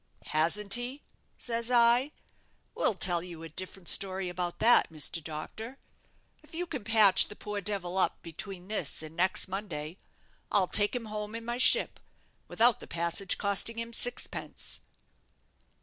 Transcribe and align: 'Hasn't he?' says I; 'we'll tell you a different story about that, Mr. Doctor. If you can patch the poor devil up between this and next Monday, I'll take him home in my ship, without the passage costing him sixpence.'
'Hasn't 0.25 0.73
he?' 0.73 1.03
says 1.37 1.69
I; 1.69 2.11
'we'll 2.73 2.95
tell 2.95 3.21
you 3.21 3.43
a 3.43 3.49
different 3.49 3.87
story 3.87 4.29
about 4.29 4.57
that, 4.57 4.91
Mr. 4.91 5.23
Doctor. 5.23 5.77
If 6.41 6.55
you 6.55 6.65
can 6.65 6.83
patch 6.83 7.27
the 7.27 7.35
poor 7.35 7.61
devil 7.61 7.99
up 7.99 8.19
between 8.23 8.67
this 8.67 9.03
and 9.03 9.15
next 9.15 9.47
Monday, 9.47 9.97
I'll 10.51 10.65
take 10.65 10.95
him 10.95 11.05
home 11.05 11.35
in 11.35 11.45
my 11.45 11.59
ship, 11.59 11.99
without 12.47 12.79
the 12.79 12.87
passage 12.87 13.37
costing 13.37 13.77
him 13.77 13.93
sixpence.' 13.93 14.79